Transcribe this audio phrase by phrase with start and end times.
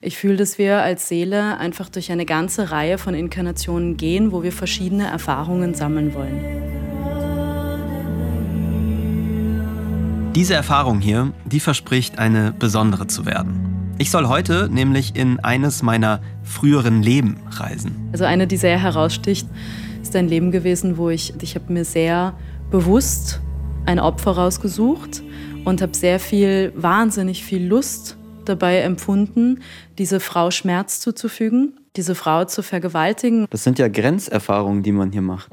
[0.00, 4.44] Ich fühle, dass wir als Seele einfach durch eine ganze Reihe von Inkarnationen gehen, wo
[4.44, 6.38] wir verschiedene Erfahrungen sammeln wollen.
[10.36, 13.96] Diese Erfahrung hier, die verspricht eine besondere zu werden.
[13.98, 18.08] Ich soll heute nämlich in eines meiner früheren Leben reisen.
[18.12, 19.48] Also eine, die sehr heraussticht,
[20.00, 22.38] ist ein Leben gewesen, wo ich, ich habe mir sehr
[22.70, 23.40] bewusst
[23.84, 25.24] ein Opfer rausgesucht
[25.64, 28.16] und habe sehr viel, wahnsinnig viel Lust
[28.48, 29.60] dabei empfunden,
[29.98, 33.46] diese Frau Schmerz zuzufügen, diese Frau zu vergewaltigen.
[33.50, 35.50] Das sind ja Grenzerfahrungen, die man hier macht.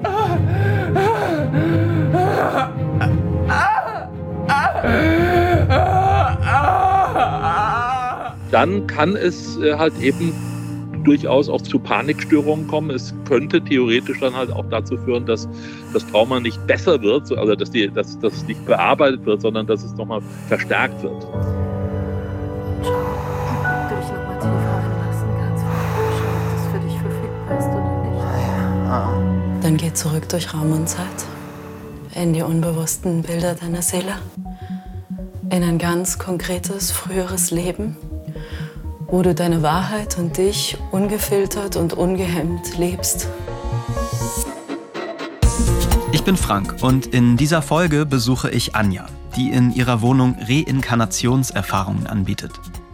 [8.50, 10.32] Dann kann es äh, halt eben
[11.06, 12.90] durchaus auch zu Panikstörungen kommen.
[12.90, 15.48] Es könnte theoretisch dann halt auch dazu führen, dass
[15.92, 19.66] das Trauma nicht besser wird, also dass, die, dass, dass es nicht bearbeitet wird, sondern
[19.66, 21.26] dass es nochmal verstärkt wird.
[29.66, 31.26] Dann geh zurück durch Raum und Zeit
[32.14, 34.14] in die unbewussten Bilder deiner Seele,
[35.50, 37.96] in ein ganz konkretes früheres Leben,
[39.08, 43.26] wo du deine Wahrheit und dich ungefiltert und ungehemmt lebst.
[46.12, 52.06] Ich bin Frank und in dieser Folge besuche ich Anja, die in ihrer Wohnung Reinkarnationserfahrungen
[52.06, 52.52] anbietet.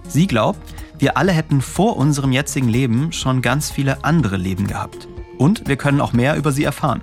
[0.08, 5.06] Sie glaubt, wir alle hätten vor unserem jetzigen Leben schon ganz viele andere Leben gehabt.
[5.42, 7.02] Und wir können auch mehr über sie erfahren.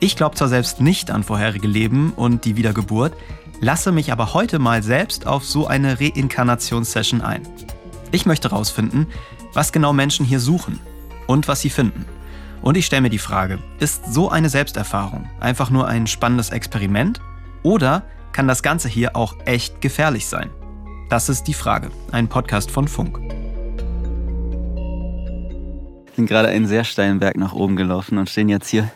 [0.00, 3.12] Ich glaube zwar selbst nicht an vorherige Leben und die Wiedergeburt,
[3.60, 7.46] lasse mich aber heute mal selbst auf so eine Reinkarnationssession ein.
[8.10, 9.06] Ich möchte herausfinden,
[9.52, 10.80] was genau Menschen hier suchen
[11.26, 12.06] und was sie finden.
[12.62, 17.20] Und ich stelle mir die Frage, ist so eine Selbsterfahrung einfach nur ein spannendes Experiment
[17.62, 18.02] oder
[18.32, 20.48] kann das Ganze hier auch echt gefährlich sein?
[21.10, 23.37] Das ist die Frage, ein Podcast von Funk.
[26.18, 28.90] Wir sind gerade einen sehr steilen Berg nach oben gelaufen und stehen jetzt hier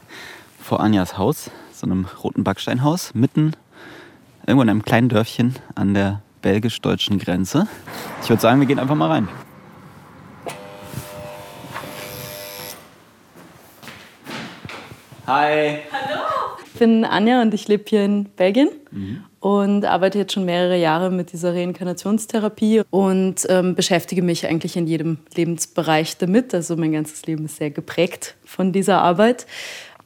[0.60, 3.52] vor Anjas Haus, so einem roten Backsteinhaus, mitten
[4.44, 7.68] irgendwo in einem kleinen Dörfchen an der belgisch-deutschen Grenze.
[8.24, 9.28] Ich würde sagen, wir gehen einfach mal rein.
[15.28, 15.78] Hi.
[15.92, 16.22] Hallo.
[16.66, 19.22] Ich bin Anja und ich lebe hier in Belgien mhm.
[19.42, 24.86] Und arbeite jetzt schon mehrere Jahre mit dieser Reinkarnationstherapie und ähm, beschäftige mich eigentlich in
[24.86, 26.54] jedem Lebensbereich damit.
[26.54, 29.46] Also mein ganzes Leben ist sehr geprägt von dieser Arbeit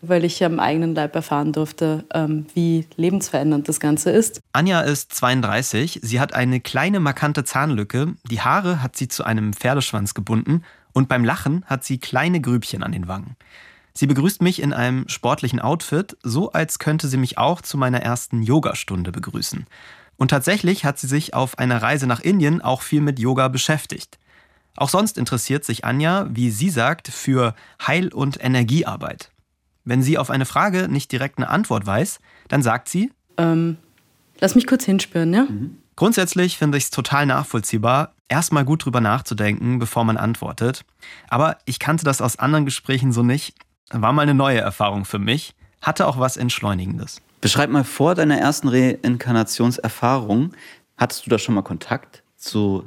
[0.03, 4.41] weil ich am eigenen Leib erfahren durfte, ähm, wie lebensverändernd das Ganze ist.
[4.53, 9.55] Anja ist 32, sie hat eine kleine markante Zahnlücke, die Haare hat sie zu einem
[9.55, 13.37] Pferdeschwanz gebunden und beim Lachen hat sie kleine Grübchen an den Wangen.
[13.97, 18.03] Sie begrüßt mich in einem sportlichen Outfit, so als könnte sie mich auch zu meiner
[18.03, 19.67] ersten Yogastunde begrüßen.
[20.19, 24.19] Und tatsächlich hat sie sich auf einer Reise nach Indien auch viel mit Yoga beschäftigt.
[24.77, 27.55] Auch sonst interessiert sich Anja, wie sie sagt, für
[27.87, 29.31] Heil- und Energiearbeit.
[29.85, 33.79] Wenn sie auf eine Frage nicht direkt eine Antwort weiß, dann sagt sie, ähm,
[34.41, 35.45] lass mich kurz hinspüren, ja?
[35.45, 35.79] Mhm.
[35.97, 40.85] Grundsätzlich finde ich es total nachvollziehbar, erstmal gut drüber nachzudenken, bevor man antwortet.
[41.29, 43.55] Aber ich kannte das aus anderen Gesprächen so nicht.
[43.91, 47.21] War mal eine neue Erfahrung für mich, hatte auch was Entschleunigendes.
[47.41, 50.53] Beschreib mal vor deiner ersten Reinkarnationserfahrung,
[50.97, 52.85] hattest du da schon mal Kontakt zu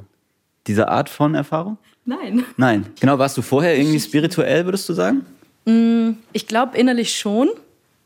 [0.66, 1.78] dieser Art von Erfahrung?
[2.04, 2.44] Nein.
[2.56, 2.86] Nein.
[3.00, 5.24] Genau, warst du vorher irgendwie spirituell, würdest du sagen?
[5.64, 7.48] Mm, ich glaube innerlich schon.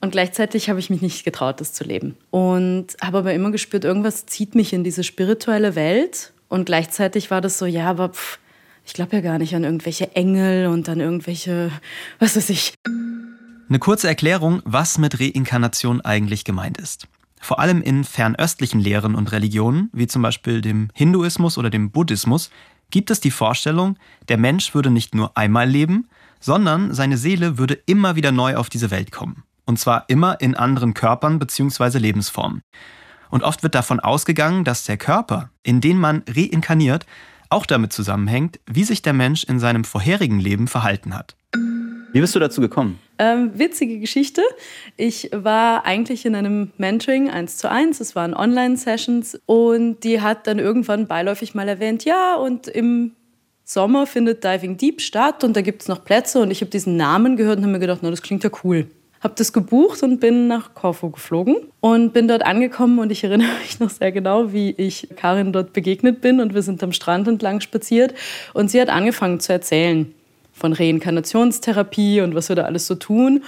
[0.01, 2.17] Und gleichzeitig habe ich mich nicht getraut, das zu leben.
[2.31, 6.33] Und habe aber immer gespürt, irgendwas zieht mich in diese spirituelle Welt.
[6.49, 8.39] Und gleichzeitig war das so, ja, aber pff,
[8.85, 11.71] ich glaube ja gar nicht an irgendwelche Engel und an irgendwelche,
[12.19, 12.75] was weiß ich.
[13.69, 17.09] Eine kurze Erklärung, was mit Reinkarnation eigentlich gemeint ist.
[17.41, 22.51] Vor allem in fernöstlichen Lehren und Religionen, wie zum Beispiel dem Hinduismus oder dem Buddhismus,
[22.91, 26.09] gibt es die Vorstellung, der Mensch würde nicht nur einmal leben,
[26.41, 29.45] sondern seine Seele würde immer wieder neu auf diese Welt kommen.
[29.65, 31.99] Und zwar immer in anderen Körpern bzw.
[31.99, 32.63] Lebensformen.
[33.31, 37.07] Und oft wird davon ausgegangen, dass der Körper, in den man reinkarniert,
[37.55, 41.37] auch damit zusammenhängt, wie sich der Mensch in seinem vorherigen Leben verhalten hat.
[42.13, 42.99] Wie bist du dazu gekommen?
[43.19, 44.43] Ähm, witzige Geschichte.
[44.97, 50.47] Ich war eigentlich in einem Mentoring 1 zu 1, es waren Online-Sessions und die hat
[50.47, 53.13] dann irgendwann beiläufig mal erwähnt, ja, und im
[53.65, 56.97] Sommer findet Diving Deep statt und da gibt es noch Plätze und ich habe diesen
[56.97, 58.89] Namen gehört und habe mir gedacht, na, das klingt ja cool.
[59.25, 63.49] Habe das gebucht und bin nach Korfu geflogen und bin dort angekommen und ich erinnere
[63.63, 67.27] mich noch sehr genau, wie ich Karin dort begegnet bin und wir sind am Strand
[67.27, 68.13] entlang spaziert
[68.53, 70.13] und sie hat angefangen zu erzählen
[70.53, 73.43] von Reinkarnationstherapie und was wir da alles so tun.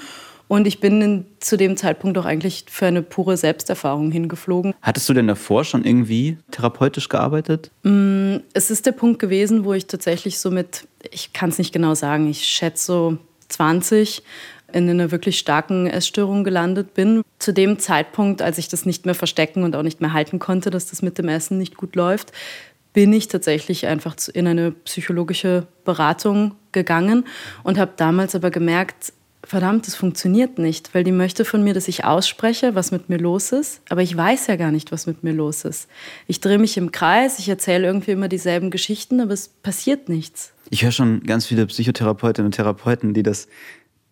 [0.49, 4.75] Und ich bin in, zu dem Zeitpunkt auch eigentlich für eine pure Selbsterfahrung hingeflogen.
[4.81, 7.71] Hattest du denn davor schon irgendwie therapeutisch gearbeitet?
[7.83, 11.73] Mm, es ist der Punkt gewesen, wo ich tatsächlich so mit, ich kann es nicht
[11.73, 13.19] genau sagen, ich schätze so
[13.49, 14.23] 20
[14.73, 17.23] in einer wirklich starken Essstörung gelandet bin.
[17.39, 20.71] Zu dem Zeitpunkt, als ich das nicht mehr verstecken und auch nicht mehr halten konnte,
[20.71, 22.33] dass das mit dem Essen nicht gut läuft,
[22.93, 27.25] bin ich tatsächlich einfach in eine psychologische Beratung gegangen
[27.63, 29.13] und habe damals aber gemerkt,
[29.45, 33.19] verdammt, das funktioniert nicht, weil die möchte von mir, dass ich ausspreche, was mit mir
[33.19, 35.89] los ist, aber ich weiß ja gar nicht, was mit mir los ist.
[36.27, 40.53] Ich drehe mich im Kreis, ich erzähle irgendwie immer dieselben Geschichten, aber es passiert nichts.
[40.71, 43.47] Ich höre schon ganz viele Psychotherapeutinnen und Therapeuten, die das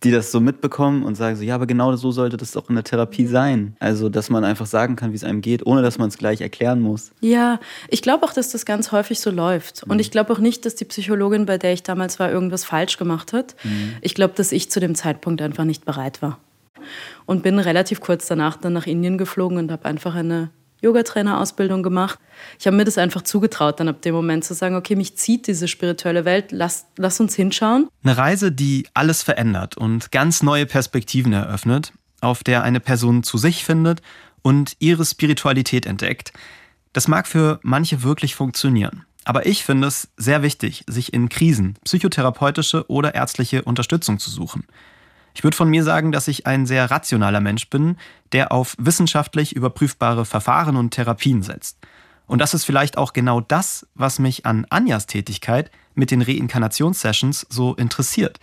[0.05, 2.75] die das so mitbekommen und sagen so, ja, aber genau so sollte das doch in
[2.75, 3.77] der Therapie sein.
[3.81, 6.41] Also, dass man einfach sagen kann, wie es einem geht, ohne dass man es gleich
[6.41, 7.11] erklären muss.
[7.21, 7.59] Ja,
[7.89, 9.83] ich glaube auch, dass das ganz häufig so läuft.
[9.85, 10.01] Und mhm.
[10.01, 13.33] ich glaube auch nicht, dass die Psychologin, bei der ich damals war, irgendwas falsch gemacht
[13.33, 13.57] hat.
[13.65, 13.95] Mhm.
[14.03, 16.39] Ich glaube, dass ich zu dem Zeitpunkt einfach nicht bereit war.
[17.25, 20.51] Und bin relativ kurz danach dann nach Indien geflogen und habe einfach eine
[20.85, 22.19] Yogatrainer-Ausbildung gemacht.
[22.59, 25.47] Ich habe mir das einfach zugetraut, dann ab dem Moment zu sagen, okay, mich zieht
[25.47, 27.89] diese spirituelle Welt, lass, lass uns hinschauen.
[28.03, 33.39] Eine Reise, die alles verändert und ganz neue Perspektiven eröffnet, auf der eine Person zu
[33.39, 34.03] sich findet
[34.43, 36.33] und ihre Spiritualität entdeckt.
[36.93, 39.05] Das mag für manche wirklich funktionieren.
[39.25, 44.65] Aber ich finde es sehr wichtig, sich in Krisen psychotherapeutische oder ärztliche Unterstützung zu suchen.
[45.35, 47.97] Ich würde von mir sagen, dass ich ein sehr rationaler Mensch bin,
[48.33, 51.79] der auf wissenschaftlich überprüfbare Verfahren und Therapien setzt.
[52.27, 57.47] Und das ist vielleicht auch genau das, was mich an Anjas Tätigkeit mit den Reinkarnationssessions
[57.51, 58.39] so interessiert.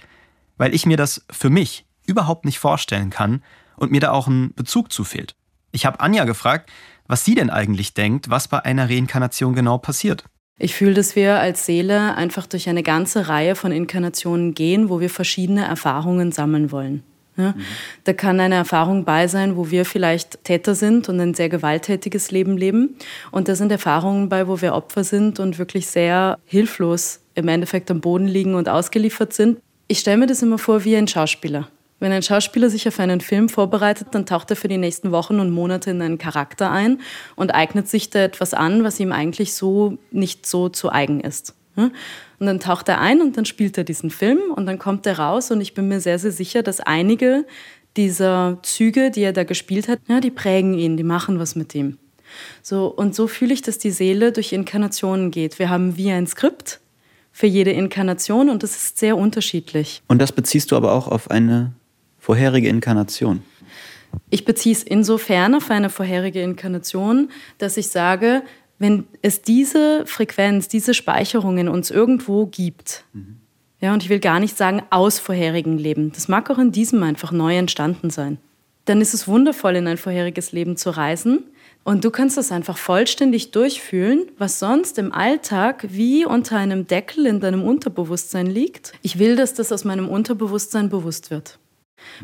[0.57, 3.41] Weil ich mir das für mich überhaupt nicht vorstellen kann
[3.77, 5.35] und mir da auch ein Bezug zu fehlt.
[5.71, 6.69] Ich habe Anja gefragt,
[7.07, 10.25] was sie denn eigentlich denkt, was bei einer Reinkarnation genau passiert.
[10.63, 14.99] Ich fühle, dass wir als Seele einfach durch eine ganze Reihe von Inkarnationen gehen, wo
[14.99, 17.01] wir verschiedene Erfahrungen sammeln wollen.
[17.35, 17.53] Ja?
[17.57, 17.61] Mhm.
[18.03, 22.29] Da kann eine Erfahrung bei sein, wo wir vielleicht Täter sind und ein sehr gewalttätiges
[22.29, 22.95] Leben leben.
[23.31, 27.89] Und da sind Erfahrungen bei, wo wir Opfer sind und wirklich sehr hilflos im Endeffekt
[27.89, 29.59] am Boden liegen und ausgeliefert sind.
[29.87, 31.69] Ich stelle mir das immer vor wie ein Schauspieler.
[32.01, 35.39] Wenn ein Schauspieler sich auf einen Film vorbereitet, dann taucht er für die nächsten Wochen
[35.39, 36.99] und Monate in einen Charakter ein
[37.35, 41.53] und eignet sich da etwas an, was ihm eigentlich so nicht so zu eigen ist.
[41.75, 41.93] Und
[42.39, 45.51] dann taucht er ein und dann spielt er diesen Film und dann kommt er raus
[45.51, 47.45] und ich bin mir sehr, sehr sicher, dass einige
[47.95, 51.75] dieser Züge, die er da gespielt hat, ja, die prägen ihn, die machen was mit
[51.75, 51.99] ihm.
[52.63, 55.59] So, und so fühle ich, dass die Seele durch Inkarnationen geht.
[55.59, 56.79] Wir haben wie ein Skript
[57.31, 60.01] für jede Inkarnation und das ist sehr unterschiedlich.
[60.07, 61.73] Und das beziehst du aber auch auf eine
[62.21, 63.41] vorherige Inkarnation?
[64.29, 68.43] Ich beziehe es insofern auf eine vorherige Inkarnation, dass ich sage,
[68.79, 73.37] wenn es diese Frequenz, diese Speicherung in uns irgendwo gibt, mhm.
[73.79, 77.03] ja, und ich will gar nicht sagen aus vorherigen Leben, das mag auch in diesem
[77.03, 78.37] einfach neu entstanden sein,
[78.85, 81.43] dann ist es wundervoll, in ein vorheriges Leben zu reisen.
[81.83, 87.25] Und du kannst das einfach vollständig durchfühlen, was sonst im Alltag wie unter einem Deckel
[87.25, 88.93] in deinem Unterbewusstsein liegt.
[89.01, 91.57] Ich will, dass das aus meinem Unterbewusstsein bewusst wird.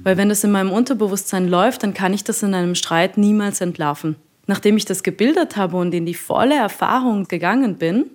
[0.03, 3.61] Weil wenn das in meinem Unterbewusstsein läuft, dann kann ich das in einem Streit niemals
[3.61, 4.15] entlarven.
[4.45, 8.09] Nachdem ich das gebildet habe und in die volle Erfahrung gegangen bin,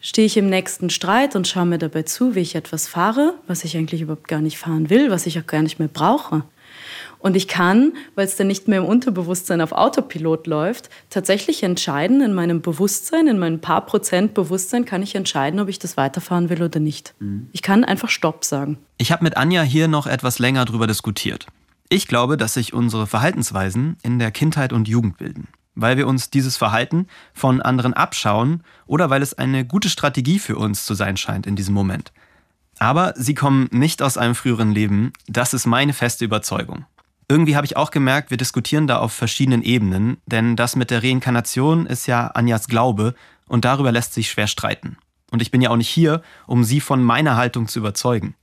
[0.00, 3.64] stehe ich im nächsten Streit und schaue mir dabei zu, wie ich etwas fahre, was
[3.64, 6.44] ich eigentlich überhaupt gar nicht fahren will, was ich auch gar nicht mehr brauche.
[7.20, 12.20] Und ich kann, weil es dann nicht mehr im Unterbewusstsein auf Autopilot läuft, tatsächlich entscheiden,
[12.20, 16.48] in meinem Bewusstsein, in meinem paar Prozent Bewusstsein, kann ich entscheiden, ob ich das weiterfahren
[16.48, 17.14] will oder nicht.
[17.18, 17.48] Mhm.
[17.52, 18.78] Ich kann einfach Stopp sagen.
[18.98, 21.46] Ich habe mit Anja hier noch etwas länger drüber diskutiert.
[21.88, 26.30] Ich glaube, dass sich unsere Verhaltensweisen in der Kindheit und Jugend bilden, weil wir uns
[26.30, 31.16] dieses Verhalten von anderen abschauen oder weil es eine gute Strategie für uns zu sein
[31.16, 32.12] scheint in diesem Moment.
[32.78, 36.84] Aber sie kommen nicht aus einem früheren Leben, das ist meine feste Überzeugung.
[37.30, 41.02] Irgendwie habe ich auch gemerkt, wir diskutieren da auf verschiedenen Ebenen, denn das mit der
[41.02, 43.14] Reinkarnation ist ja Anjas Glaube
[43.46, 44.96] und darüber lässt sich schwer streiten.
[45.30, 48.34] Und ich bin ja auch nicht hier, um sie von meiner Haltung zu überzeugen.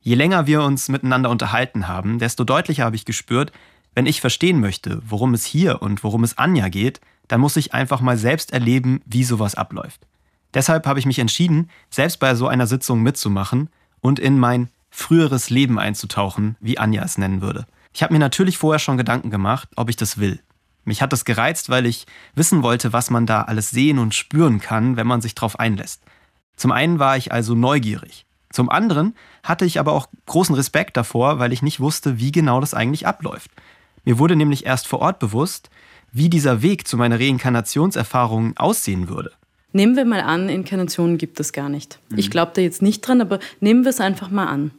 [0.00, 3.52] Je länger wir uns miteinander unterhalten haben, desto deutlicher habe ich gespürt,
[3.94, 7.74] wenn ich verstehen möchte, worum es hier und worum es Anja geht, dann muss ich
[7.74, 10.06] einfach mal selbst erleben, wie sowas abläuft.
[10.54, 13.68] Deshalb habe ich mich entschieden, selbst bei so einer Sitzung mitzumachen
[14.00, 17.66] und in mein früheres Leben einzutauchen, wie Anja es nennen würde.
[17.92, 20.40] Ich habe mir natürlich vorher schon Gedanken gemacht, ob ich das will.
[20.84, 24.60] Mich hat das gereizt, weil ich wissen wollte, was man da alles sehen und spüren
[24.60, 26.02] kann, wenn man sich darauf einlässt.
[26.56, 28.26] Zum einen war ich also neugierig.
[28.50, 32.60] Zum anderen hatte ich aber auch großen Respekt davor, weil ich nicht wusste, wie genau
[32.60, 33.50] das eigentlich abläuft.
[34.04, 35.70] Mir wurde nämlich erst vor Ort bewusst,
[36.12, 39.32] wie dieser Weg zu meiner Reinkarnationserfahrung aussehen würde.
[39.72, 41.98] Nehmen wir mal an, Inkarnationen gibt es gar nicht.
[42.10, 42.18] Mhm.
[42.18, 44.72] Ich glaube da jetzt nicht dran, aber nehmen wir es einfach mal an.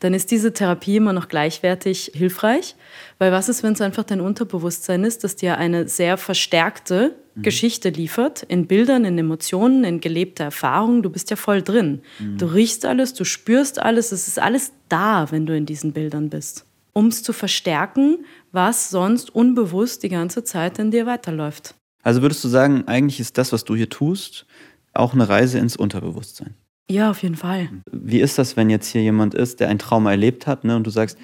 [0.00, 2.76] Dann ist diese Therapie immer noch gleichwertig hilfreich.
[3.18, 7.42] Weil was ist, wenn es einfach dein Unterbewusstsein ist, das dir eine sehr verstärkte mhm.
[7.42, 11.02] Geschichte liefert, in Bildern, in Emotionen, in gelebter Erfahrung.
[11.02, 12.02] Du bist ja voll drin.
[12.18, 12.38] Mhm.
[12.38, 16.30] Du riechst alles, du spürst alles, es ist alles da, wenn du in diesen Bildern
[16.30, 16.64] bist.
[16.92, 21.74] Um es zu verstärken, was sonst unbewusst die ganze Zeit in dir weiterläuft.
[22.02, 24.46] Also würdest du sagen, eigentlich ist das, was du hier tust,
[24.92, 26.54] auch eine Reise ins Unterbewusstsein?
[26.90, 27.68] Ja, auf jeden Fall.
[27.92, 30.84] Wie ist das, wenn jetzt hier jemand ist, der ein Trauma erlebt hat ne, und
[30.84, 31.16] du sagst,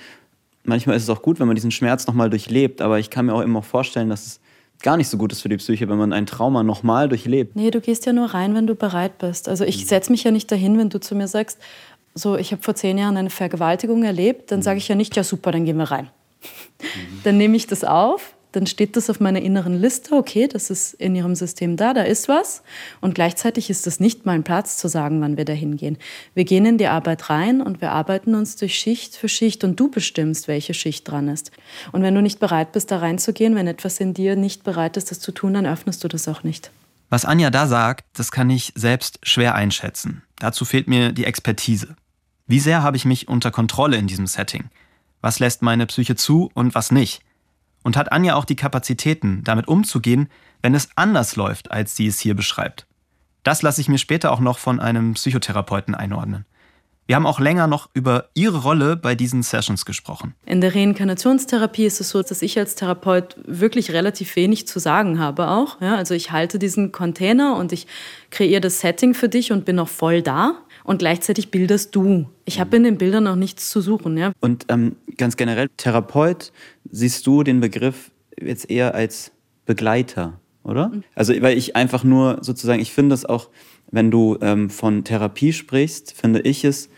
[0.62, 3.34] manchmal ist es auch gut, wenn man diesen Schmerz nochmal durchlebt, aber ich kann mir
[3.34, 4.40] auch immer vorstellen, dass es
[4.80, 7.56] gar nicht so gut ist für die Psyche, wenn man ein Trauma nochmal durchlebt.
[7.56, 9.48] Nee, du gehst ja nur rein, wenn du bereit bist.
[9.48, 9.88] Also ich mhm.
[9.88, 11.58] setze mich ja nicht dahin, wenn du zu mir sagst,
[12.14, 15.24] so, ich habe vor zehn Jahren eine Vergewaltigung erlebt, dann sage ich ja nicht, ja
[15.24, 16.10] super, dann gehen wir rein.
[16.80, 17.20] Mhm.
[17.24, 20.94] Dann nehme ich das auf dann steht das auf meiner inneren Liste, okay, das ist
[20.94, 22.62] in ihrem System da, da ist was.
[23.00, 25.98] Und gleichzeitig ist das nicht mein Platz zu sagen, wann wir da hingehen.
[26.34, 29.78] Wir gehen in die Arbeit rein und wir arbeiten uns durch Schicht für Schicht und
[29.78, 31.50] du bestimmst, welche Schicht dran ist.
[31.92, 35.10] Und wenn du nicht bereit bist, da reinzugehen, wenn etwas in dir nicht bereit ist,
[35.10, 36.70] das zu tun, dann öffnest du das auch nicht.
[37.08, 40.22] Was Anja da sagt, das kann ich selbst schwer einschätzen.
[40.38, 41.94] Dazu fehlt mir die Expertise.
[42.46, 44.70] Wie sehr habe ich mich unter Kontrolle in diesem Setting?
[45.20, 47.22] Was lässt meine Psyche zu und was nicht?
[47.86, 50.28] Und hat Anja auch die Kapazitäten, damit umzugehen,
[50.60, 52.84] wenn es anders läuft, als sie es hier beschreibt?
[53.44, 56.46] Das lasse ich mir später auch noch von einem Psychotherapeuten einordnen.
[57.06, 60.34] Wir haben auch länger noch über ihre Rolle bei diesen Sessions gesprochen.
[60.46, 65.20] In der Reinkarnationstherapie ist es so, dass ich als Therapeut wirklich relativ wenig zu sagen
[65.20, 65.80] habe auch.
[65.80, 67.86] Ja, also ich halte diesen Container und ich
[68.30, 72.26] kreiere das Setting für dich und bin auch voll da und gleichzeitig bildest du.
[72.44, 74.16] Ich habe in den Bildern noch nichts zu suchen.
[74.16, 74.32] Ja.
[74.40, 76.52] Und ähm, ganz generell, Therapeut,
[76.90, 79.32] siehst du den Begriff jetzt eher als
[79.66, 80.88] Begleiter, oder?
[80.88, 81.02] Mhm.
[81.14, 83.50] Also, weil ich einfach nur sozusagen, ich finde es auch,
[83.90, 86.88] wenn du ähm, von Therapie sprichst, finde ich es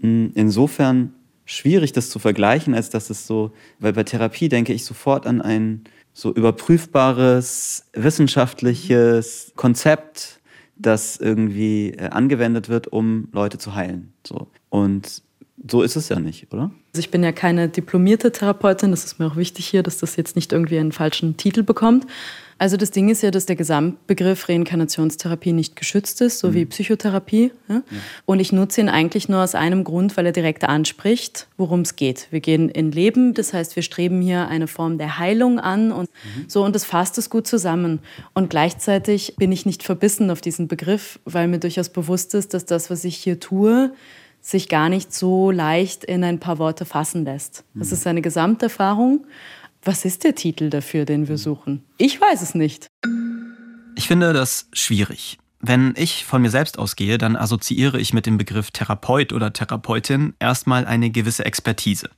[0.00, 4.72] mh, hm, insofern schwierig, das zu vergleichen, als dass es so, weil bei Therapie denke
[4.72, 10.35] ich sofort an ein so überprüfbares, wissenschaftliches Konzept,
[10.76, 14.12] das irgendwie äh, angewendet wird, um Leute zu heilen.
[14.26, 14.48] So.
[14.68, 15.22] Und
[15.70, 16.70] so ist es ja nicht, oder?
[16.92, 20.16] Also ich bin ja keine diplomierte Therapeutin, das ist mir auch wichtig hier, dass das
[20.16, 22.06] jetzt nicht irgendwie einen falschen Titel bekommt.
[22.58, 26.54] Also das Ding ist ja, dass der Gesamtbegriff Reinkarnationstherapie nicht geschützt ist, so mhm.
[26.54, 27.52] wie Psychotherapie.
[27.68, 27.74] Ja?
[27.74, 27.82] Ja.
[28.24, 31.96] Und ich nutze ihn eigentlich nur aus einem Grund, weil er direkt anspricht, worum es
[31.96, 32.28] geht.
[32.30, 36.08] Wir gehen in Leben, das heißt, wir streben hier eine Form der Heilung an und
[36.08, 36.44] mhm.
[36.48, 37.98] so und das fasst es gut zusammen.
[38.32, 42.64] Und gleichzeitig bin ich nicht verbissen auf diesen Begriff, weil mir durchaus bewusst ist, dass
[42.64, 43.92] das, was ich hier tue,
[44.46, 47.64] sich gar nicht so leicht in ein paar Worte fassen lässt.
[47.74, 47.94] Das mhm.
[47.94, 49.26] ist eine Gesamterfahrung.
[49.82, 51.84] Was ist der Titel dafür, den wir suchen?
[51.98, 52.86] Ich weiß es nicht.
[53.96, 55.38] Ich finde das schwierig.
[55.58, 60.34] Wenn ich von mir selbst ausgehe, dann assoziiere ich mit dem Begriff Therapeut oder Therapeutin
[60.38, 62.10] erstmal eine gewisse Expertise.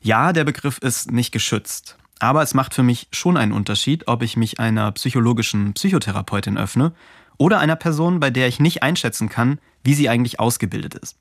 [0.00, 4.22] Ja, der Begriff ist nicht geschützt, aber es macht für mich schon einen Unterschied, ob
[4.22, 6.92] ich mich einer psychologischen Psychotherapeutin öffne
[7.36, 11.18] oder einer Person, bei der ich nicht einschätzen kann, wie sie eigentlich ausgebildet ist.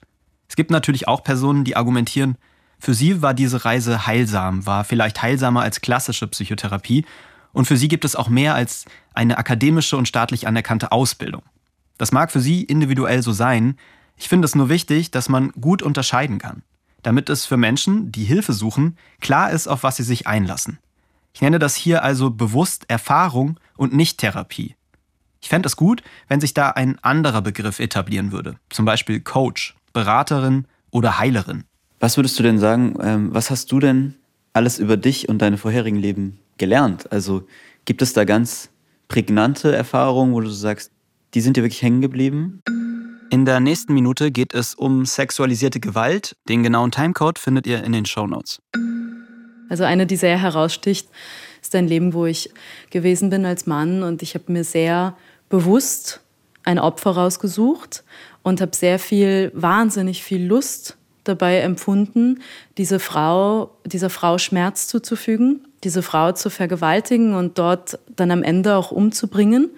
[0.47, 2.37] Es gibt natürlich auch Personen, die argumentieren,
[2.79, 7.05] für sie war diese Reise heilsam, war vielleicht heilsamer als klassische Psychotherapie
[7.53, 11.41] und für sie gibt es auch mehr als eine akademische und staatlich anerkannte Ausbildung.
[11.97, 13.77] Das mag für sie individuell so sein,
[14.15, 16.63] ich finde es nur wichtig, dass man gut unterscheiden kann,
[17.03, 20.79] damit es für Menschen, die Hilfe suchen, klar ist, auf was sie sich einlassen.
[21.33, 24.75] Ich nenne das hier also bewusst Erfahrung und nicht Therapie.
[25.39, 29.76] Ich fände es gut, wenn sich da ein anderer Begriff etablieren würde, zum Beispiel Coach
[29.93, 31.63] Beraterin oder Heilerin.
[31.99, 34.15] Was würdest du denn sagen, ähm, was hast du denn
[34.53, 37.11] alles über dich und deine vorherigen Leben gelernt?
[37.11, 37.47] Also
[37.85, 38.69] gibt es da ganz
[39.07, 40.91] prägnante Erfahrungen, wo du sagst,
[41.33, 42.61] die sind dir wirklich hängen geblieben?
[43.29, 46.35] In der nächsten Minute geht es um sexualisierte Gewalt.
[46.47, 48.61] Den genauen Timecode findet ihr in den Show Notes.
[49.69, 51.09] Also eine, die sehr heraussticht,
[51.61, 52.49] ist ein Leben, wo ich
[52.89, 55.17] gewesen bin als Mann und ich habe mir sehr
[55.49, 56.21] bewusst
[56.67, 58.03] ein Opfer rausgesucht
[58.43, 62.41] und habe sehr viel, wahnsinnig viel Lust dabei empfunden,
[62.77, 68.75] diese Frau, dieser Frau Schmerz zuzufügen, diese Frau zu vergewaltigen und dort dann am Ende
[68.75, 69.69] auch umzubringen.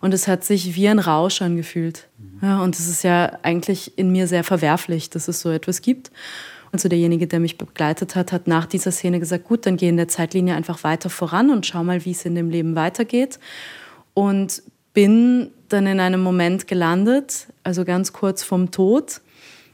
[0.00, 2.06] Und es hat sich wie ein Rausch angefühlt.
[2.42, 6.12] Ja, und es ist ja eigentlich in mir sehr verwerflich, dass es so etwas gibt.
[6.70, 9.88] Und so derjenige, der mich begleitet hat, hat nach dieser Szene gesagt, gut, dann geh
[9.88, 13.38] in der Zeitlinie einfach weiter voran und schau mal, wie es in dem Leben weitergeht.
[14.14, 14.62] Und
[14.96, 19.20] bin dann in einem Moment gelandet, also ganz kurz vom Tod.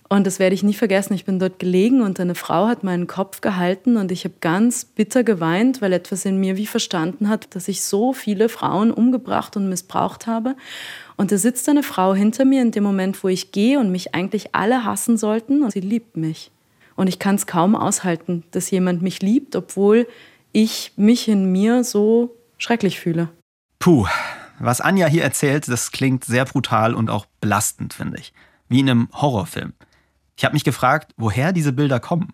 [0.09, 1.15] Und das werde ich nie vergessen.
[1.15, 4.85] Ich bin dort gelegen und eine Frau hat meinen Kopf gehalten und ich habe ganz
[4.85, 9.57] bitter geweint, weil etwas in mir wie verstanden hat, dass ich so viele Frauen umgebracht
[9.57, 10.57] und missbraucht habe.
[11.17, 14.17] Und da sitzt eine Frau hinter mir in dem Moment, wo ich gehe und mich
[14.17, 16.51] eigentlich alle hassen sollten und sie liebt mich.
[16.97, 20.09] Und ich kann es kaum aushalten, dass jemand mich liebt, obwohl
[20.51, 23.29] ich mich in mir so schrecklich fühle.
[23.79, 24.07] Puh,
[24.65, 28.33] was Anja hier erzählt, das klingt sehr brutal und auch belastend, finde ich.
[28.69, 29.73] Wie in einem Horrorfilm.
[30.37, 32.33] Ich habe mich gefragt, woher diese Bilder kommen.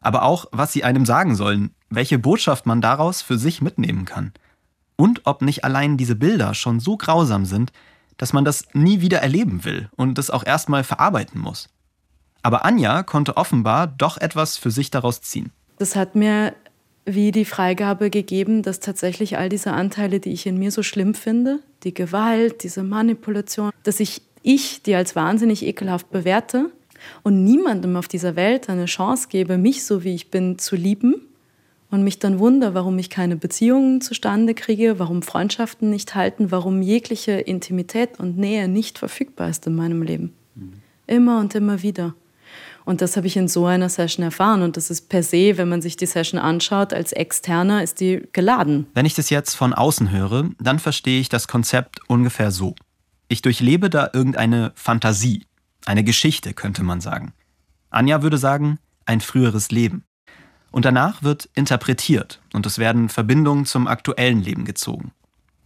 [0.00, 4.32] Aber auch, was sie einem sagen sollen, welche Botschaft man daraus für sich mitnehmen kann.
[4.96, 7.72] Und ob nicht allein diese Bilder schon so grausam sind,
[8.16, 11.68] dass man das nie wieder erleben will und das auch erstmal verarbeiten muss.
[12.42, 15.52] Aber Anja konnte offenbar doch etwas für sich daraus ziehen.
[15.78, 16.54] Das hat mir
[17.04, 21.14] wie die Freigabe gegeben, dass tatsächlich all diese Anteile, die ich in mir so schlimm
[21.14, 26.70] finde, die Gewalt, diese Manipulation, dass ich, ich die als wahnsinnig ekelhaft bewerte
[27.22, 31.16] und niemandem auf dieser Welt eine Chance gebe, mich so wie ich bin zu lieben
[31.90, 36.82] und mich dann wundere, warum ich keine Beziehungen zustande kriege, warum Freundschaften nicht halten, warum
[36.82, 40.32] jegliche Intimität und Nähe nicht verfügbar ist in meinem Leben.
[40.54, 40.72] Mhm.
[41.06, 42.14] Immer und immer wieder.
[42.84, 44.62] Und das habe ich in so einer Session erfahren.
[44.62, 48.28] Und das ist per se, wenn man sich die Session anschaut, als Externer ist die
[48.32, 48.86] geladen.
[48.94, 52.74] Wenn ich das jetzt von außen höre, dann verstehe ich das Konzept ungefähr so.
[53.28, 55.46] Ich durchlebe da irgendeine Fantasie,
[55.86, 57.32] eine Geschichte, könnte man sagen.
[57.90, 60.04] Anja würde sagen, ein früheres Leben.
[60.70, 65.12] Und danach wird interpretiert und es werden Verbindungen zum aktuellen Leben gezogen.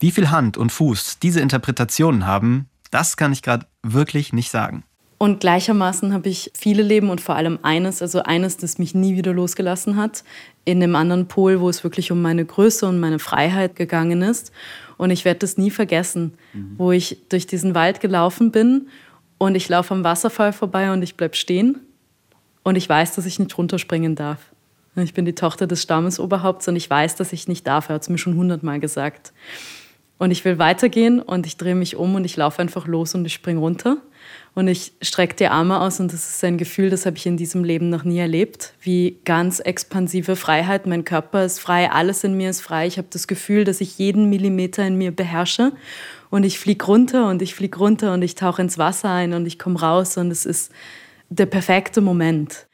[0.01, 4.85] Wie viel Hand und Fuß diese Interpretationen haben, das kann ich gerade wirklich nicht sagen.
[5.19, 9.17] Und gleichermaßen habe ich viele Leben und vor allem eines, also eines, das mich nie
[9.17, 10.25] wieder losgelassen hat,
[10.67, 14.53] in dem anderen Pol, wo es wirklich um meine Größe und meine Freiheit gegangen ist.
[14.99, 16.75] Und ich werde das nie vergessen, mhm.
[16.77, 18.89] wo ich durch diesen Wald gelaufen bin
[19.39, 21.81] und ich laufe am Wasserfall vorbei und ich bleibe stehen
[22.63, 24.41] und ich weiß, dass ich nicht runterspringen darf.
[24.97, 27.91] Ich bin die Tochter des Stammesoberhaupts und ich weiß, dass ich nicht darf.
[27.91, 29.33] Er hat es mir schon hundertmal gesagt.
[30.19, 33.27] Und ich will weitergehen und ich drehe mich um und ich laufe einfach los und
[33.27, 33.99] ich springe runter.
[34.55, 37.37] Und ich strecke die Arme aus und das ist ein Gefühl, das habe ich in
[37.37, 38.73] diesem Leben noch nie erlebt.
[38.81, 40.87] Wie ganz expansive Freiheit.
[40.87, 42.87] Mein Körper ist frei, alles in mir ist frei.
[42.87, 45.73] Ich habe das Gefühl, dass ich jeden Millimeter in mir beherrsche.
[46.31, 49.47] Und ich fliege runter und ich fliege runter und ich tauche ins Wasser ein und
[49.47, 50.73] ich komme raus und es ist
[51.29, 52.67] der perfekte Moment.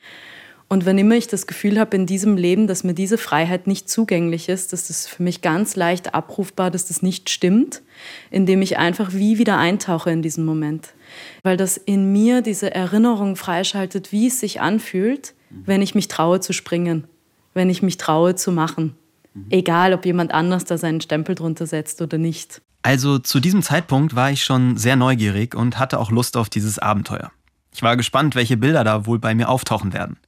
[0.73, 3.91] Und wenn immer ich das Gefühl habe in diesem Leben, dass mir diese Freiheit nicht
[3.91, 7.83] zugänglich ist, dass das für mich ganz leicht abrufbar, dass das nicht stimmt,
[8.31, 10.95] indem ich einfach wie wieder eintauche in diesen Moment.
[11.43, 16.41] Weil das in mir diese Erinnerung freischaltet, wie es sich anfühlt, wenn ich mich traue
[16.41, 17.07] zu springen,
[17.55, 18.97] wenn ich mich traue zu machen.
[19.51, 22.61] Egal, ob jemand anders da seinen Stempel drunter setzt oder nicht.
[22.83, 26.79] Also zu diesem Zeitpunkt war ich schon sehr neugierig und hatte auch Lust auf dieses
[26.79, 27.31] Abenteuer.
[27.73, 30.19] Ich war gespannt, welche Bilder da wohl bei mir auftauchen werden.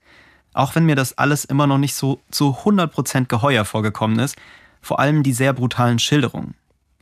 [0.55, 4.37] Auch wenn mir das alles immer noch nicht so zu 100% geheuer vorgekommen ist,
[4.81, 6.55] vor allem die sehr brutalen Schilderungen.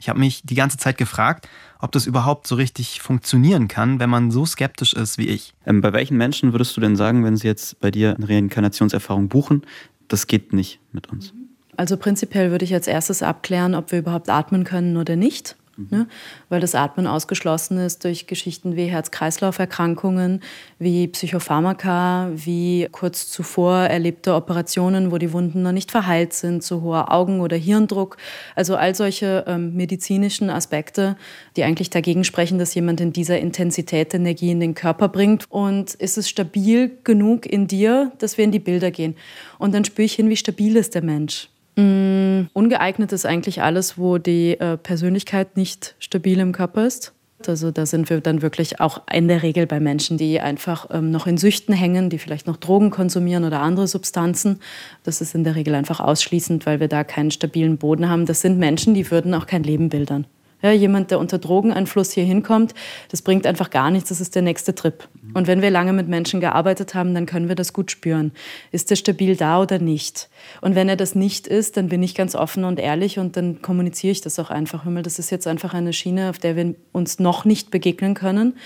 [0.03, 4.11] Ich habe mich die ganze Zeit gefragt, ob das überhaupt so richtig funktionieren kann, wenn
[4.11, 5.55] man so skeptisch ist wie ich.
[5.65, 9.29] Ähm, bei welchen Menschen würdest du denn sagen, wenn sie jetzt bei dir eine Reinkarnationserfahrung
[9.29, 9.63] buchen,
[10.09, 11.33] das geht nicht mit uns?
[11.77, 16.07] Also prinzipiell würde ich als erstes abklären, ob wir überhaupt atmen können oder nicht ne?
[16.49, 20.41] weil das Atmen ausgeschlossen ist durch Geschichten wie Herz-Kreislauf-Erkrankungen,
[20.79, 26.83] wie Psychopharmaka, wie kurz zuvor erlebte Operationen, wo die Wunden noch nicht verheilt sind, zu
[26.83, 28.17] hoher Augen- oder Hirndruck.
[28.55, 31.17] Also all solche ähm, medizinischen Aspekte,
[31.57, 35.47] die eigentlich dagegen sprechen, dass jemand in dieser Intensität Energie in den Körper bringt.
[35.49, 39.17] Und ist es stabil genug in dir, dass wir in die Bilder gehen?
[39.59, 41.52] Und dann spüre ich hin, wie stabil ist der Mensch.
[41.77, 47.13] Mm, ungeeignet ist eigentlich alles, wo die äh, Persönlichkeit nicht stabil im Körper ist.
[47.49, 51.11] Also da sind wir dann wirklich auch in der Regel bei Menschen, die einfach ähm,
[51.11, 54.61] noch in Süchten hängen, die vielleicht noch Drogen konsumieren oder andere Substanzen.
[55.03, 58.27] Das ist in der Regel einfach ausschließend, weil wir da keinen stabilen Boden haben.
[58.27, 60.27] Das sind Menschen, die würden auch kein Leben bildern.
[60.63, 62.73] Ja, jemand, der unter Drogeneinfluss hier hinkommt,
[63.11, 65.09] das bringt einfach gar nichts, das ist der nächste Trip.
[65.35, 68.31] Und wenn wir lange mit Menschen gearbeitet haben, dann können wir das gut spüren.
[68.71, 70.29] Ist der stabil da oder nicht?
[70.61, 73.61] Und wenn er das nicht ist, dann bin ich ganz offen und ehrlich und dann
[73.61, 74.85] kommuniziere ich das auch einfach.
[74.85, 78.15] Hör mal, das ist jetzt einfach eine Schiene, auf der wir uns noch nicht begegnen
[78.15, 78.57] können.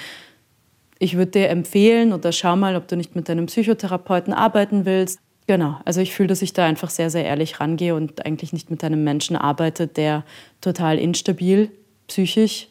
[0.98, 5.18] Ich würde dir empfehlen oder schau mal, ob du nicht mit deinem Psychotherapeuten arbeiten willst.
[5.46, 8.70] Genau, also ich fühle, dass ich da einfach sehr, sehr ehrlich rangehe und eigentlich nicht
[8.70, 10.24] mit einem Menschen arbeite, der
[10.60, 11.70] total instabil
[12.06, 12.68] psychisch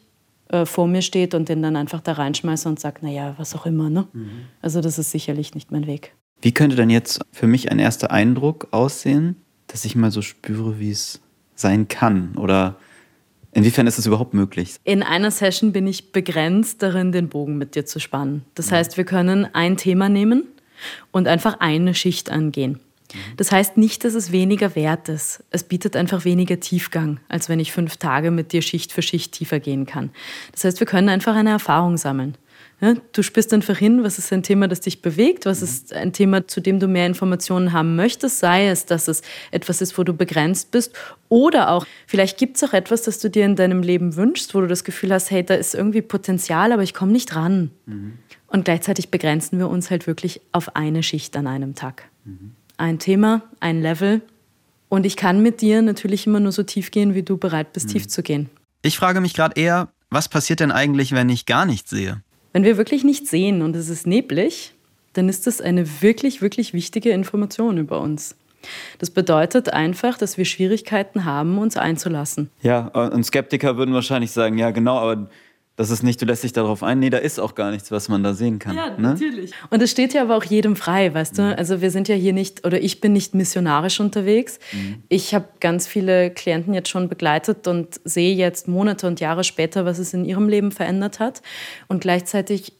[0.48, 3.66] äh, vor mir steht und den dann einfach da reinschmeiße und sage, naja, was auch
[3.66, 3.90] immer.
[3.90, 4.06] Ne?
[4.12, 4.30] Mhm.
[4.62, 6.14] Also das ist sicherlich nicht mein Weg.
[6.40, 10.78] Wie könnte denn jetzt für mich ein erster Eindruck aussehen, dass ich mal so spüre,
[10.78, 11.20] wie es
[11.54, 12.36] sein kann?
[12.36, 12.76] Oder
[13.52, 14.76] inwiefern ist es überhaupt möglich?
[14.84, 18.44] In einer Session bin ich begrenzt darin, den Bogen mit dir zu spannen.
[18.54, 18.76] Das mhm.
[18.76, 20.44] heißt, wir können ein Thema nehmen
[21.10, 22.80] und einfach eine Schicht angehen.
[23.36, 25.44] Das heißt nicht, dass es weniger wert ist.
[25.50, 29.32] Es bietet einfach weniger Tiefgang, als wenn ich fünf Tage mit dir Schicht für Schicht
[29.32, 30.10] tiefer gehen kann.
[30.52, 32.36] Das heißt, wir können einfach eine Erfahrung sammeln.
[32.80, 36.12] Ja, du spürst einfach hin, was ist ein Thema, das dich bewegt, was ist ein
[36.12, 40.04] Thema, zu dem du mehr Informationen haben möchtest, sei es, dass es etwas ist, wo
[40.04, 40.92] du begrenzt bist
[41.30, 44.60] oder auch, vielleicht gibt es auch etwas, das du dir in deinem Leben wünschst, wo
[44.60, 47.70] du das Gefühl hast, hey, da ist irgendwie Potenzial, aber ich komme nicht ran.
[47.86, 48.18] Mhm.
[48.48, 52.04] Und gleichzeitig begrenzen wir uns halt wirklich auf eine Schicht an einem Tag.
[52.24, 52.52] Mhm.
[52.76, 54.22] Ein Thema, ein Level.
[54.88, 57.88] Und ich kann mit dir natürlich immer nur so tief gehen, wie du bereit bist,
[57.88, 57.92] mhm.
[57.92, 58.50] tief zu gehen.
[58.82, 62.22] Ich frage mich gerade eher, was passiert denn eigentlich, wenn ich gar nichts sehe?
[62.52, 64.74] Wenn wir wirklich nichts sehen und es ist neblig,
[65.14, 68.36] dann ist das eine wirklich, wirklich wichtige Information über uns.
[68.98, 72.50] Das bedeutet einfach, dass wir Schwierigkeiten haben, uns einzulassen.
[72.62, 75.28] Ja, und Skeptiker würden wahrscheinlich sagen, ja genau, aber
[75.76, 76.98] das ist nicht, du lässt dich darauf ein.
[76.98, 78.74] Nee, da ist auch gar nichts, was man da sehen kann.
[78.74, 78.96] Ja, ne?
[78.98, 79.52] natürlich.
[79.68, 81.42] Und es steht ja aber auch jedem frei, weißt du?
[81.42, 81.54] Mhm.
[81.58, 84.58] Also wir sind ja hier nicht, oder ich bin nicht missionarisch unterwegs.
[84.72, 85.02] Mhm.
[85.10, 89.84] Ich habe ganz viele Klienten jetzt schon begleitet und sehe jetzt Monate und Jahre später,
[89.84, 91.42] was es in ihrem Leben verändert hat.
[91.88, 92.72] Und gleichzeitig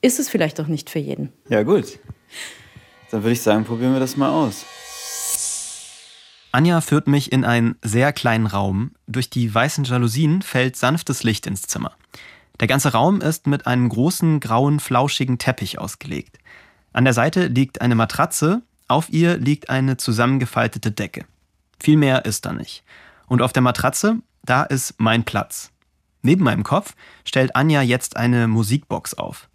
[0.00, 1.30] ist es vielleicht auch nicht für jeden.
[1.50, 1.98] Ja, gut.
[3.10, 4.64] Dann würde ich sagen, probieren wir das mal aus.
[6.54, 8.92] Anja führt mich in einen sehr kleinen Raum.
[9.08, 11.96] Durch die weißen Jalousien fällt sanftes Licht ins Zimmer.
[12.60, 16.38] Der ganze Raum ist mit einem großen, grauen, flauschigen Teppich ausgelegt.
[16.92, 21.24] An der Seite liegt eine Matratze, auf ihr liegt eine zusammengefaltete Decke.
[21.82, 22.84] Viel mehr ist da nicht.
[23.26, 25.72] Und auf der Matratze, da ist mein Platz.
[26.22, 29.48] Neben meinem Kopf stellt Anja jetzt eine Musikbox auf.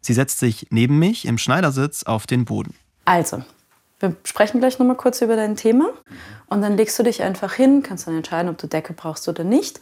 [0.00, 2.74] Sie setzt sich neben mich im Schneidersitz auf den Boden.
[3.04, 3.44] Also,
[4.00, 5.90] wir sprechen gleich nochmal kurz über dein Thema
[6.48, 9.44] und dann legst du dich einfach hin, kannst dann entscheiden, ob du Decke brauchst oder
[9.44, 9.80] nicht.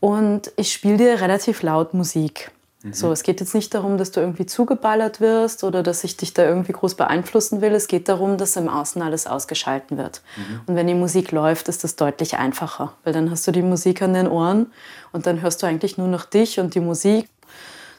[0.00, 2.50] Und ich spiele dir relativ laut Musik.
[2.82, 2.92] Mhm.
[2.92, 6.34] So, es geht jetzt nicht darum, dass du irgendwie zugeballert wirst oder dass ich dich
[6.34, 7.72] da irgendwie groß beeinflussen will.
[7.72, 10.22] Es geht darum, dass im Außen alles ausgeschalten wird.
[10.36, 10.60] Mhm.
[10.66, 14.02] Und wenn die Musik läuft, ist das deutlich einfacher, weil dann hast du die Musik
[14.02, 14.66] an den Ohren
[15.12, 17.28] und dann hörst du eigentlich nur noch dich und die Musik.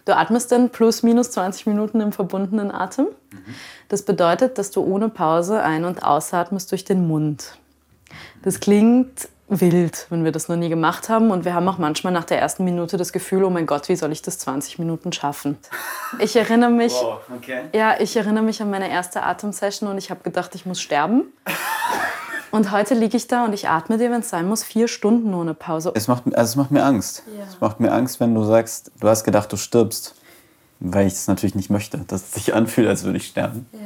[0.07, 3.07] Du atmest dann plus minus 20 Minuten im verbundenen Atem.
[3.29, 3.55] Mhm.
[3.89, 7.57] Das bedeutet, dass du ohne Pause ein- und ausatmest durch den Mund.
[8.41, 11.29] Das klingt wild, wenn wir das noch nie gemacht haben.
[11.29, 13.97] Und wir haben auch manchmal nach der ersten Minute das Gefühl, oh mein Gott, wie
[13.97, 15.57] soll ich das 20 Minuten schaffen?
[16.19, 17.63] Ich erinnere mich, wow, okay.
[17.73, 21.33] ja, ich erinnere mich an meine erste Atemsession und ich habe gedacht, ich muss sterben.
[22.51, 25.33] Und heute liege ich da und ich atme dir, wenn es sein muss, vier Stunden
[25.33, 25.91] ohne Pause.
[25.95, 27.23] Es macht, also es macht mir Angst.
[27.38, 27.43] Ja.
[27.43, 30.15] Es macht mir Angst, wenn du sagst, du hast gedacht, du stirbst.
[30.79, 33.65] Weil ich es natürlich nicht möchte, dass es sich anfühlt, als würde ich sterben.
[33.73, 33.79] Ja.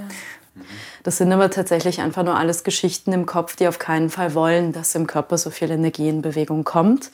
[1.04, 4.74] Das sind aber tatsächlich einfach nur alles Geschichten im Kopf, die auf keinen Fall wollen,
[4.74, 7.10] dass im Körper so viel Energie in Bewegung kommt.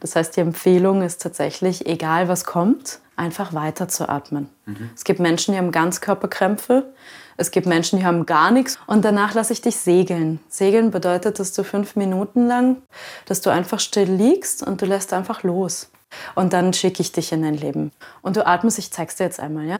[0.00, 4.48] Das heißt, die Empfehlung ist tatsächlich, egal was kommt, einfach weiter zu atmen.
[4.66, 4.90] Mhm.
[4.94, 6.92] Es gibt Menschen, die haben Ganzkörperkrämpfe.
[7.36, 8.78] Es gibt Menschen, die haben gar nichts.
[8.86, 10.40] Und danach lasse ich dich segeln.
[10.48, 12.82] Segeln bedeutet, dass du fünf Minuten lang,
[13.26, 15.90] dass du einfach still liegst und du lässt einfach los.
[16.34, 17.92] Und dann schicke ich dich in dein Leben.
[18.20, 19.78] Und du atmest, ich zeig's dir jetzt einmal, ja?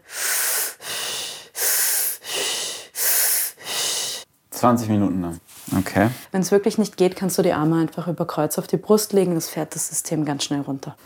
[4.50, 5.40] 20 Minuten lang.
[5.76, 6.10] Okay.
[6.30, 9.12] Wenn es wirklich nicht geht, kannst du die Arme einfach über Kreuz auf die Brust
[9.12, 9.34] legen.
[9.34, 10.96] Das fährt das System ganz schnell runter.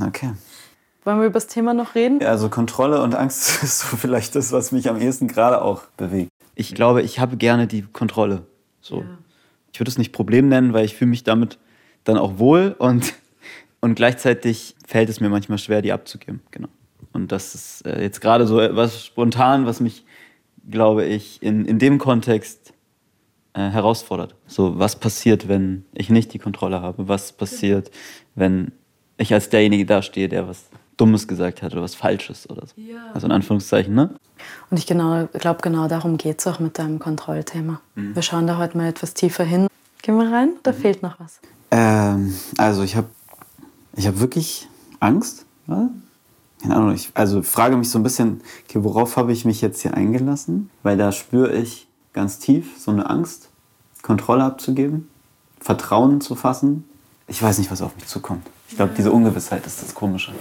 [0.00, 0.32] Okay.
[1.04, 2.20] Wollen wir über das Thema noch reden?
[2.20, 5.84] Ja, also Kontrolle und Angst ist so vielleicht das, was mich am ehesten gerade auch
[5.96, 6.30] bewegt.
[6.54, 8.42] Ich glaube, ich habe gerne die Kontrolle.
[8.80, 9.00] So.
[9.00, 9.18] Ja.
[9.72, 11.58] Ich würde es nicht Problem nennen, weil ich fühle mich damit
[12.04, 13.14] dann auch wohl und,
[13.80, 16.40] und gleichzeitig fällt es mir manchmal schwer, die abzugeben.
[16.50, 16.68] Genau.
[17.12, 20.04] Und das ist äh, jetzt gerade so etwas spontan, was mich,
[20.68, 22.72] glaube ich, in, in dem Kontext
[23.52, 24.34] äh, herausfordert.
[24.46, 27.08] So, was passiert, wenn ich nicht die Kontrolle habe?
[27.08, 27.90] Was passiert,
[28.34, 28.72] wenn
[29.16, 32.80] ich als derjenige dastehe, der was Dummes gesagt hat oder was Falsches oder so.
[32.80, 32.98] Ja.
[33.14, 34.10] Also in Anführungszeichen, ne?
[34.70, 37.80] Und ich genau, glaube, genau darum geht es auch mit deinem Kontrollthema.
[37.94, 38.14] Mhm.
[38.14, 39.68] Wir schauen da heute mal etwas tiefer hin.
[40.02, 40.52] Gehen wir rein?
[40.62, 40.76] Da mhm.
[40.76, 41.40] fehlt noch was?
[41.70, 43.08] Ähm, also ich habe
[43.96, 45.46] ich hab wirklich Angst.
[45.66, 45.88] Ja?
[46.62, 49.80] Keine Ahnung, ich also frage mich so ein bisschen, okay, worauf habe ich mich jetzt
[49.80, 50.70] hier eingelassen?
[50.82, 53.48] Weil da spüre ich ganz tief so eine Angst,
[54.02, 55.08] Kontrolle abzugeben,
[55.60, 56.84] Vertrauen zu fassen.
[57.28, 58.46] Ich weiß nicht, was auf mich zukommt.
[58.68, 60.32] Ich glaube, diese Ungewissheit ist das Komische.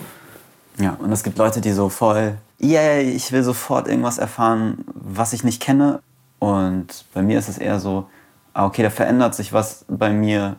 [0.79, 5.33] Ja, und es gibt Leute, die so voll, yeah, ich will sofort irgendwas erfahren, was
[5.33, 6.01] ich nicht kenne.
[6.39, 8.09] Und bei mir ist es eher so,
[8.53, 10.55] ah, okay, da verändert sich was bei mir,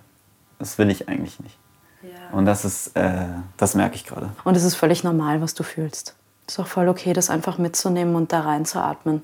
[0.59, 1.57] das will ich eigentlich nicht.
[2.03, 2.37] Ja.
[2.37, 4.31] Und das ist, äh, das merke ich gerade.
[4.45, 6.15] Und es ist völlig normal, was du fühlst.
[6.47, 9.23] Es ist auch voll okay, das einfach mitzunehmen und da reinzuatmen.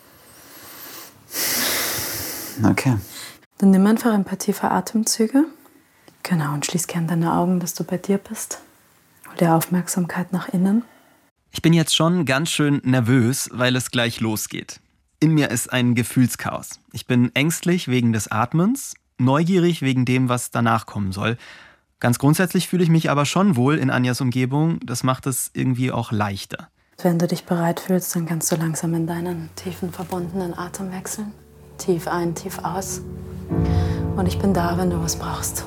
[2.64, 2.96] Okay.
[3.58, 5.44] Dann nimm einfach ein paar tiefe Atemzüge.
[6.22, 8.60] Genau, und schließ gern deine Augen, dass du bei dir bist
[9.40, 10.84] der Aufmerksamkeit nach innen.
[11.50, 14.80] Ich bin jetzt schon ganz schön nervös, weil es gleich losgeht.
[15.20, 16.80] In mir ist ein Gefühlschaos.
[16.92, 21.38] Ich bin ängstlich wegen des Atmens, neugierig wegen dem, was danach kommen soll
[21.98, 24.80] Ganz grundsätzlich fühle ich mich aber schon wohl in Anjas Umgebung.
[24.84, 26.68] Das macht es irgendwie auch leichter.
[27.02, 31.32] Wenn du dich bereit fühlst, dann kannst du langsam in deinen tiefen, verbundenen Atem wechseln.
[31.78, 33.00] Tief ein, tief aus.
[34.16, 35.64] Und ich bin da, wenn du was brauchst.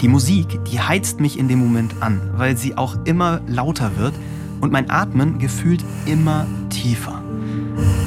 [0.00, 4.14] Die Musik, die heizt mich in dem Moment an, weil sie auch immer lauter wird
[4.60, 7.20] und mein Atmen gefühlt immer tiefer.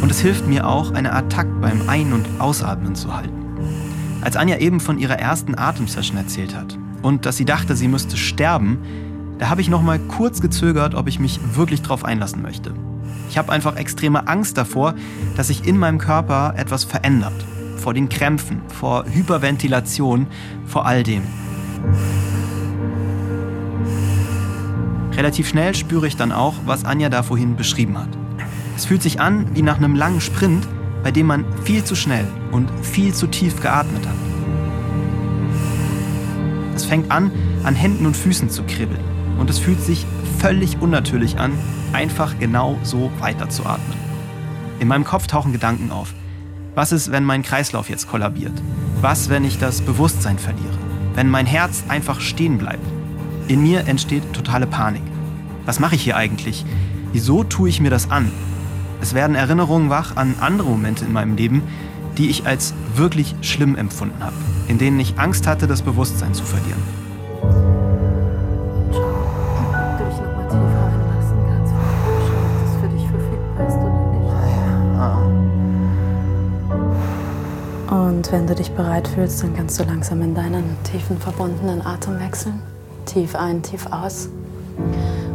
[0.02, 3.36] Und es hilft mir auch, eine Art Takt beim Ein- und Ausatmen zu halten.
[4.22, 8.16] Als Anja eben von ihrer ersten Atemsession erzählt hat und dass sie dachte, sie müsste
[8.16, 8.78] sterben,
[9.38, 12.74] da habe ich noch mal kurz gezögert, ob ich mich wirklich darauf einlassen möchte.
[13.30, 14.94] Ich habe einfach extreme Angst davor,
[15.36, 17.46] dass sich in meinem Körper etwas verändert.
[17.78, 20.28] Vor den Krämpfen, vor Hyperventilation,
[20.66, 21.24] vor all dem.
[25.16, 28.10] Relativ schnell spüre ich dann auch, was Anja da vorhin beschrieben hat.
[28.76, 30.68] Es fühlt sich an wie nach einem langen Sprint,
[31.04, 34.16] bei dem man viel zu schnell und viel zu tief geatmet hat.
[36.76, 37.32] Es fängt an,
[37.64, 39.04] an Händen und Füßen zu kribbeln
[39.38, 40.06] und es fühlt sich
[40.40, 41.52] völlig unnatürlich an,
[41.94, 43.98] einfach genau so weiterzuatmen.
[44.80, 46.14] In meinem Kopf tauchen Gedanken auf.
[46.74, 48.54] Was ist, wenn mein Kreislauf jetzt kollabiert?
[49.02, 50.81] Was, wenn ich das Bewusstsein verliere?
[51.14, 52.86] Wenn mein Herz einfach stehen bleibt?
[53.48, 55.04] In mir entsteht totale Panik.
[55.66, 56.66] Was mache ich hier eigentlich?
[57.12, 58.32] Wieso tue ich mir das an?
[59.02, 61.64] Es werden Erinnerungen wach an andere Momente in meinem Leben,
[62.18, 64.36] die ich als wirklich schlimm empfunden habe,
[64.68, 67.01] in denen ich Angst hatte, das Bewusstsein zu verlieren.
[78.22, 82.20] Und wenn du dich bereit fühlst, dann kannst du langsam in deinen tiefen, verbundenen Atem
[82.20, 82.62] wechseln.
[83.08, 84.30] Tief ein, tief aus.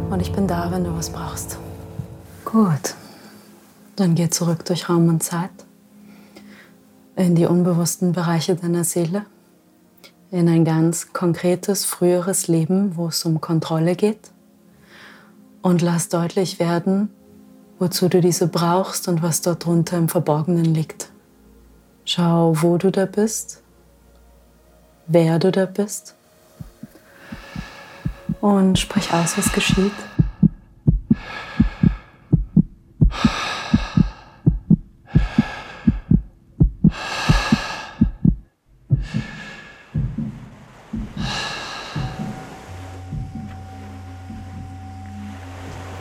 [0.09, 1.57] Und ich bin da, wenn du was brauchst.
[2.45, 2.95] Gut.
[3.97, 5.49] Dann geh zurück durch Raum und Zeit.
[7.17, 9.25] In die unbewussten Bereiche deiner Seele.
[10.31, 14.31] In ein ganz konkretes, früheres Leben, wo es um Kontrolle geht.
[15.61, 17.09] Und lass deutlich werden,
[17.79, 21.09] wozu du diese brauchst und was dort drunter im Verborgenen liegt.
[22.09, 23.61] Schau, wo du da bist,
[25.07, 26.15] wer du da bist
[28.39, 29.91] und sprich aus, was geschieht.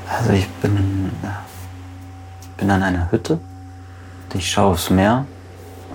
[0.08, 1.44] Also ich bin, ja,
[2.56, 3.40] bin an einer Hütte.
[4.34, 5.26] Ich schaue aufs Meer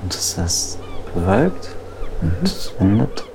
[0.04, 0.80] und es ist
[1.14, 1.76] bewölkt
[2.22, 3.26] und es windet.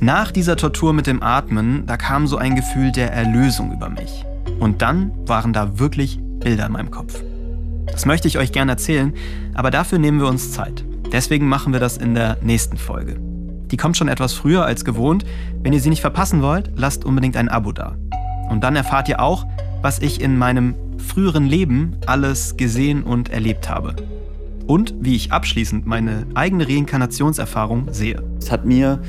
[0.00, 4.24] Nach dieser Tortur mit dem Atmen, da kam so ein Gefühl der Erlösung über mich.
[4.60, 7.20] Und dann waren da wirklich Bilder in meinem Kopf.
[7.86, 9.12] Das möchte ich euch gerne erzählen,
[9.54, 10.84] aber dafür nehmen wir uns Zeit.
[11.10, 13.16] Deswegen machen wir das in der nächsten Folge.
[13.70, 15.24] Die kommt schon etwas früher als gewohnt.
[15.62, 17.96] Wenn ihr sie nicht verpassen wollt, lasst unbedingt ein Abo da.
[18.50, 19.46] Und dann erfahrt ihr auch,
[19.82, 23.96] was ich in meinem früheren Leben alles gesehen und erlebt habe.
[24.68, 28.22] Und wie ich abschließend meine eigene Reinkarnationserfahrung sehe.
[28.38, 29.00] Es hat mir,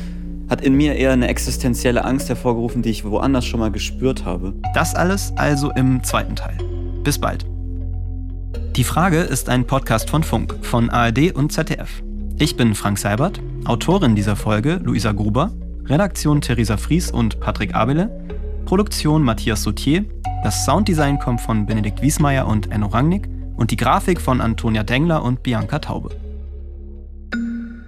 [0.49, 4.53] hat in mir eher eine existenzielle Angst hervorgerufen, die ich woanders schon mal gespürt habe.
[4.73, 6.57] Das alles also im zweiten Teil.
[7.03, 7.45] Bis bald.
[8.77, 12.03] Die Frage ist ein Podcast von Funk, von ARD und ZDF.
[12.37, 15.51] Ich bin Frank Seibert, Autorin dieser Folge Luisa Gruber,
[15.83, 18.09] Redaktion Theresa Fries und Patrick Abele,
[18.63, 20.05] Produktion Matthias Sautier,
[20.41, 23.27] das Sounddesign kommt von Benedikt Wiesmeier und Enno Rangnick
[23.59, 26.15] und die Grafik von Antonia Dengler und Bianca Taube.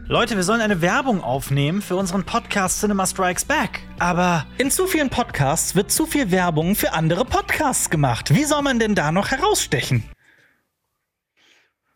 [0.05, 3.79] Leute, wir sollen eine Werbung aufnehmen für unseren Podcast Cinema Strikes Back.
[3.97, 8.35] Aber In zu vielen Podcasts wird zu viel Werbung für andere Podcasts gemacht.
[8.35, 10.03] Wie soll man denn da noch herausstechen?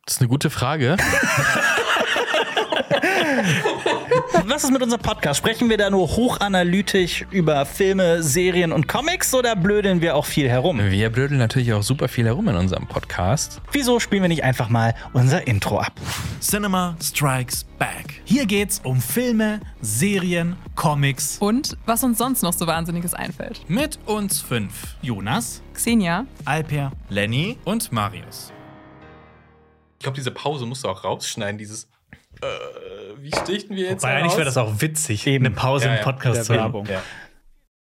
[0.05, 0.95] Das ist eine gute Frage.
[4.45, 5.39] Was ist mit unserem Podcast?
[5.39, 10.47] Sprechen wir da nur hochanalytisch über Filme, Serien und Comics oder blödeln wir auch viel
[10.49, 10.79] herum?
[10.79, 13.61] Wir blödeln natürlich auch super viel herum in unserem Podcast.
[13.71, 15.93] Wieso spielen wir nicht einfach mal unser Intro ab?
[16.39, 18.21] Cinema Strikes Back.
[18.25, 21.37] Hier geht's um Filme, Serien, Comics.
[21.39, 23.61] Und was uns sonst noch so Wahnsinniges einfällt.
[23.67, 24.95] Mit uns fünf.
[25.01, 28.51] Jonas, Xenia, Alper, Lenny Und Marius.
[29.97, 31.87] Ich glaube, diese Pause musst du auch rausschneiden, dieses.
[32.45, 34.03] Äh, wie stichten wir jetzt?
[34.03, 36.73] Weil eigentlich wäre das auch witzig, eine Pause Ja, im Podcast zu haben.
[36.73, 36.85] Werbung.
[36.87, 37.01] Ja.